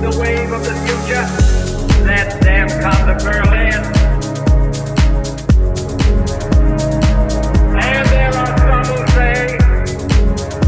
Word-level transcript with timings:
the 0.00 0.18
wave 0.18 0.50
of 0.50 0.64
the 0.64 0.74
future. 0.86 1.26
That 2.04 2.40
damn 2.42 2.68
copper 2.80 3.16
Berlin. 3.22 3.84
And 7.76 8.08
there 8.08 8.32
are 8.34 8.56
some 8.58 8.84
who 8.88 8.98
say, 9.12 9.58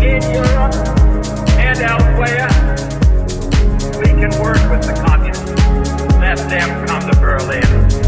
in 0.05 0.23
Europe 0.35 0.75
and 1.59 1.79
Elsewhere, 1.81 2.51
we 3.99 4.09
can 4.21 4.31
work 4.39 4.63
with 4.71 4.85
the 4.87 4.95
communists. 5.03 5.51
Let 6.19 6.37
them 6.51 6.87
come 6.87 7.11
to 7.11 7.17
Berlin. 7.19 8.02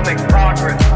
economic 0.00 0.28
progress. 0.30 0.89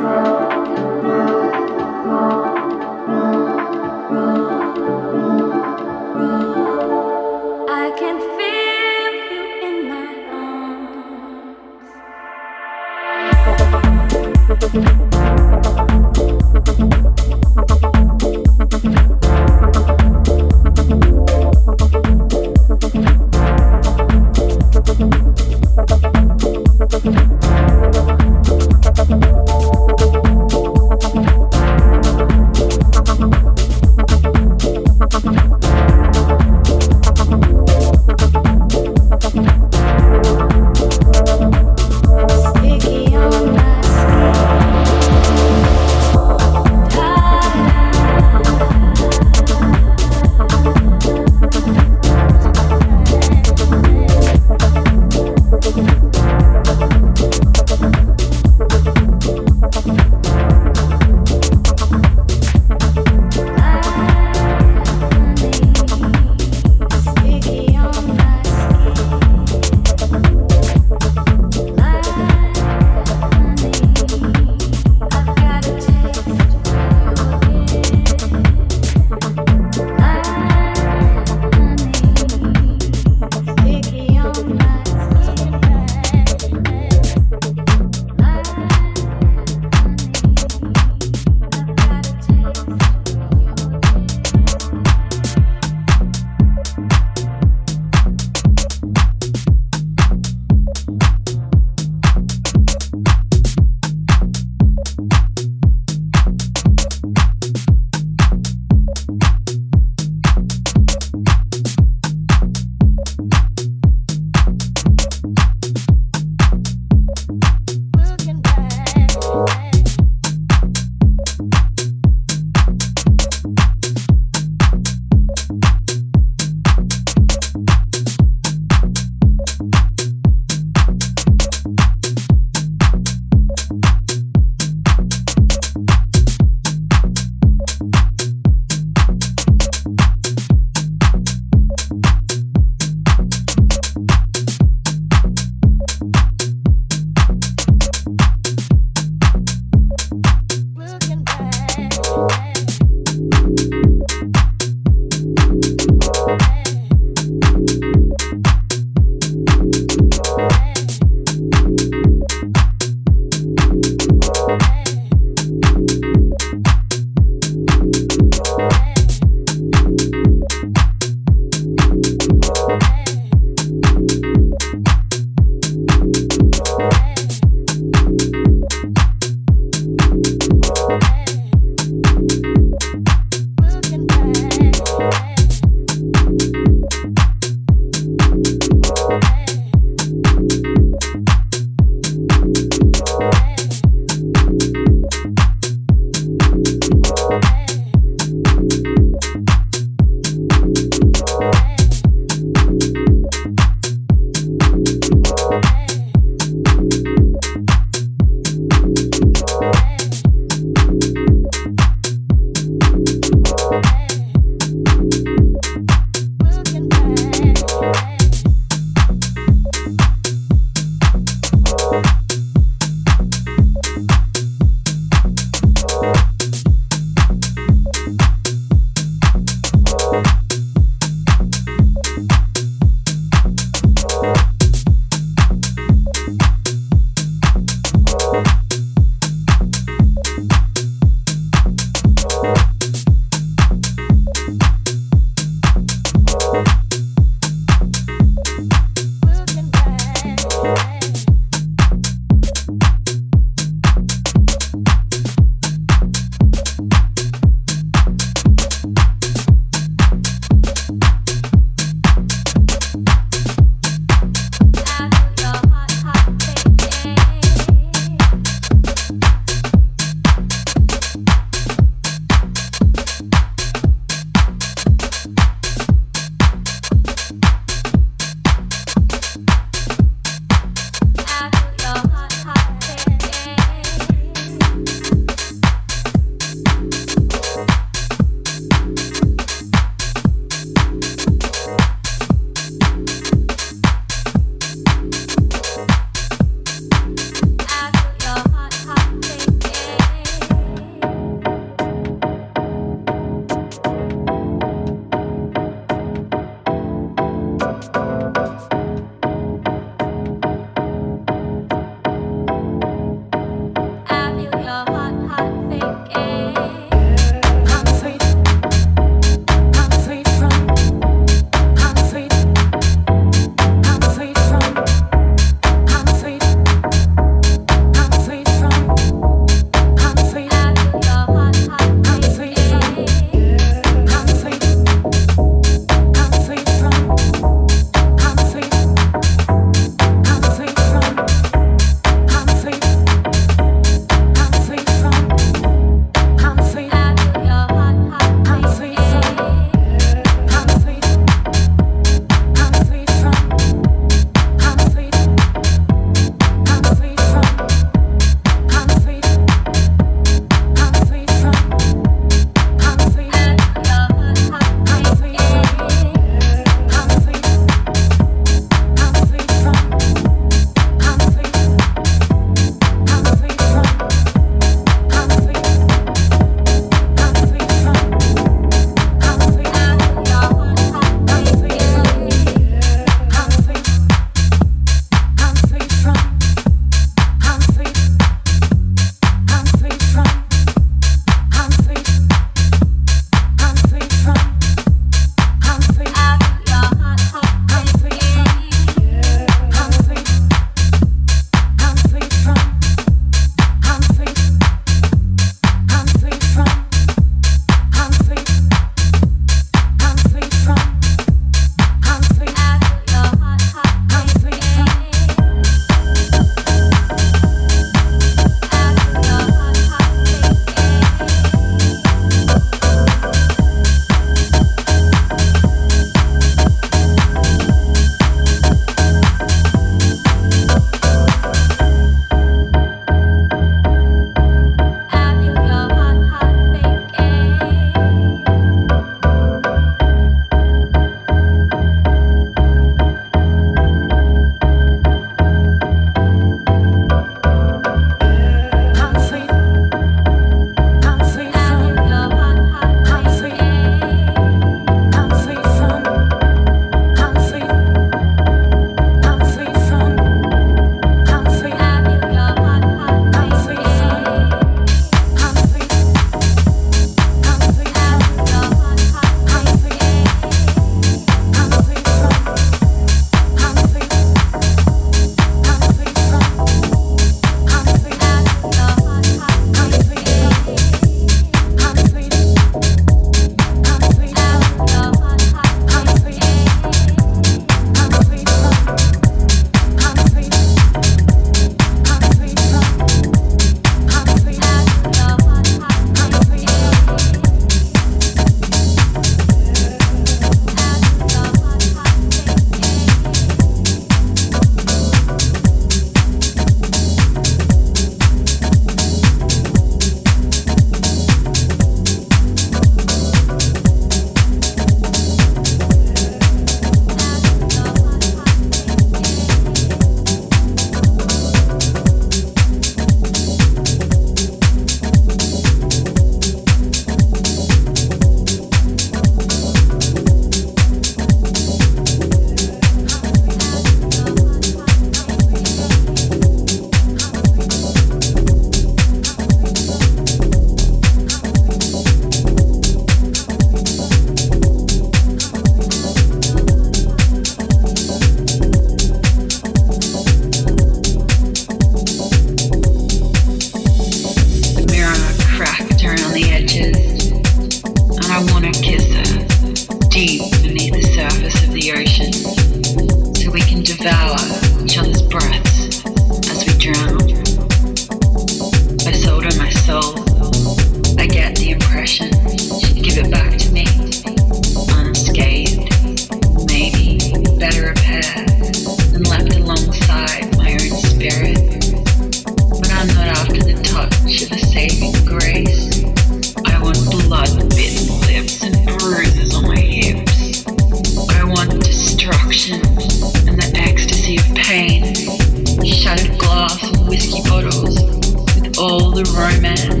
The 599.23 599.31
romance 599.33 600.00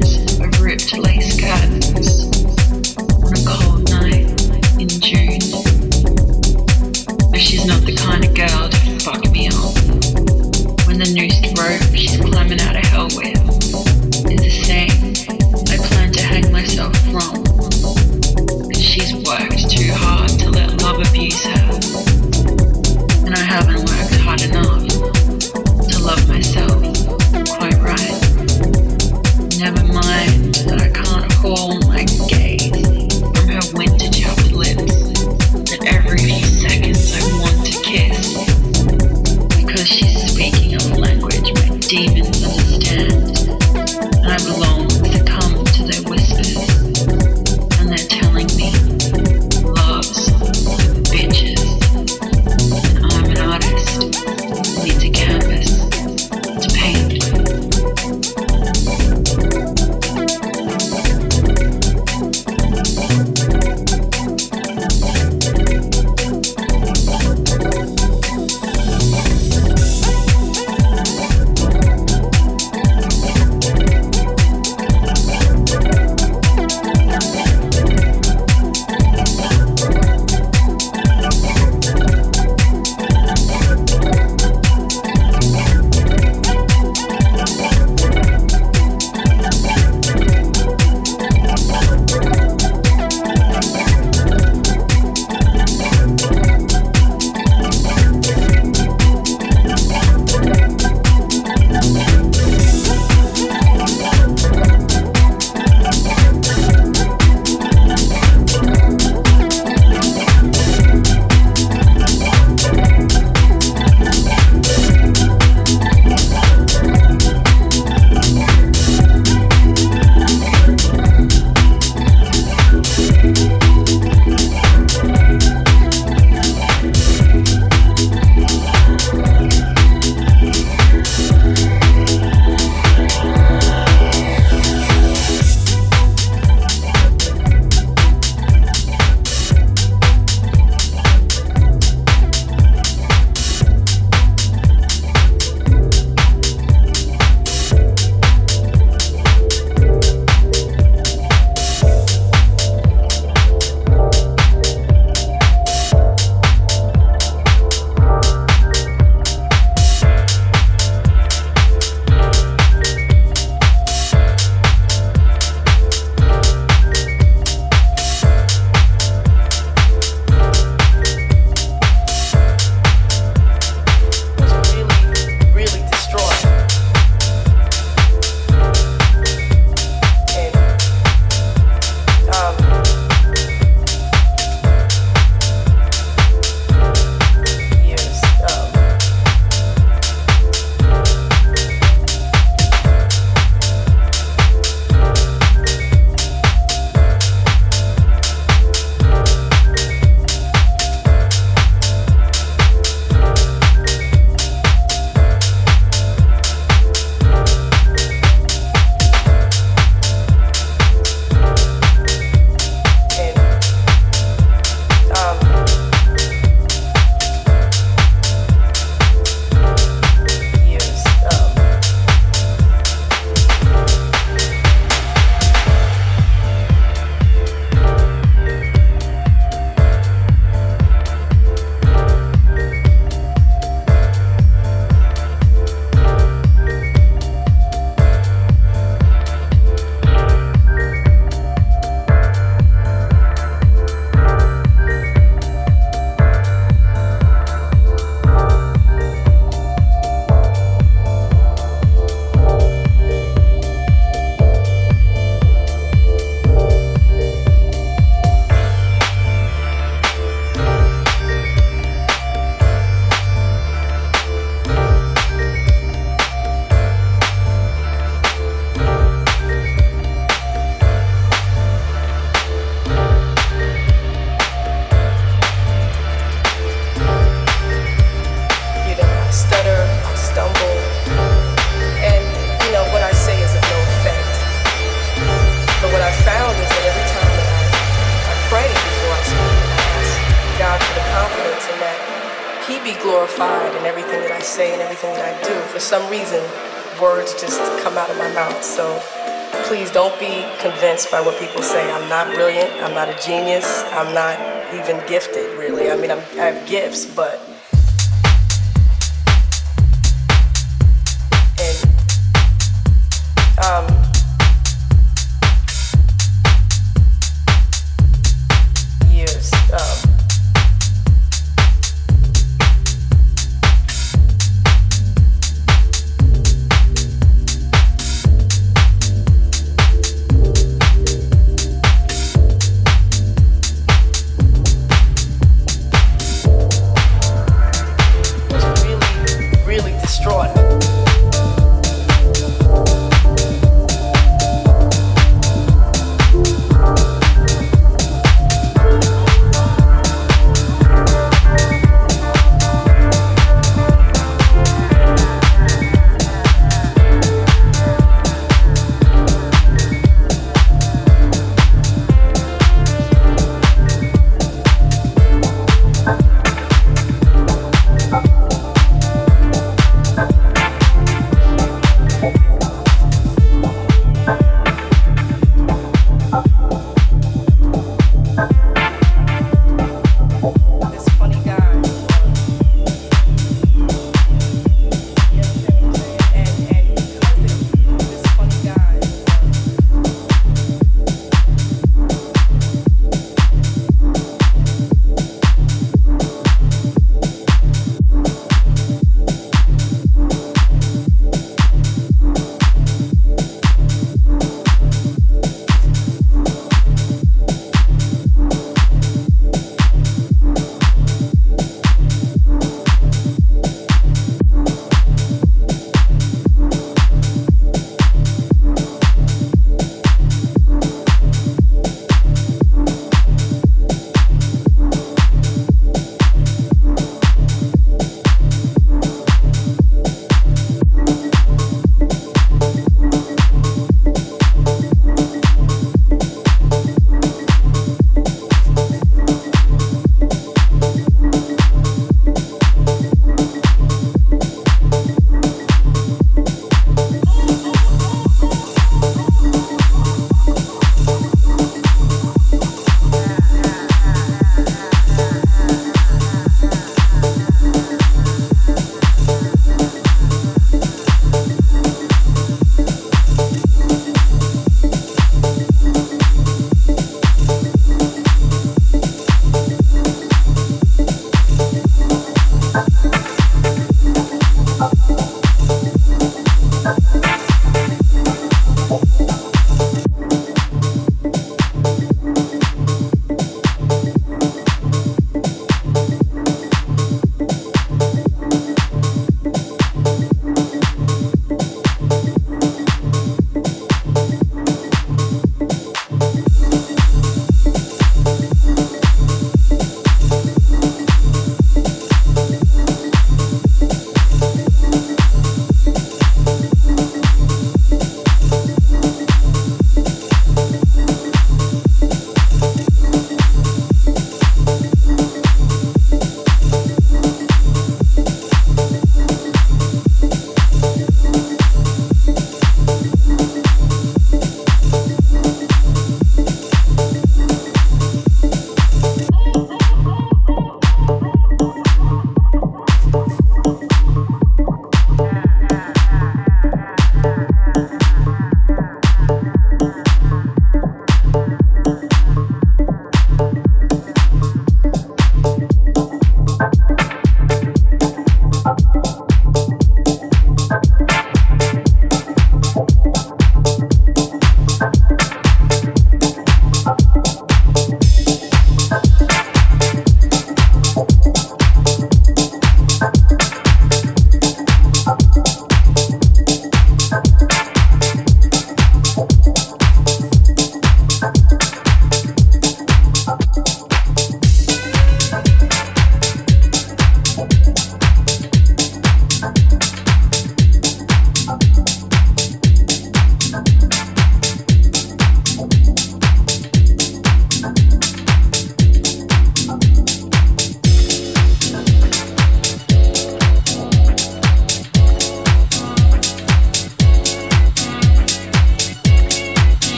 don't 300.01 300.19
be 300.19 300.43
convinced 300.59 301.11
by 301.11 301.21
what 301.21 301.39
people 301.39 301.61
say. 301.61 301.91
I'm 301.91 302.09
not 302.09 302.25
brilliant. 302.33 302.71
I'm 302.81 302.95
not 302.95 303.07
a 303.07 303.13
genius. 303.23 303.83
I'm 303.91 304.15
not 304.15 304.35
even 304.73 304.97
gifted, 305.07 305.55
really. 305.59 305.91
I 305.91 305.95
mean, 305.95 306.09
I'm, 306.09 306.17
I 306.41 306.45
have 306.49 306.67
gifts, 306.67 307.05
but 307.05 307.37